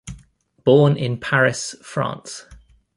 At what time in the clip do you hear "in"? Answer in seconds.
0.97-1.19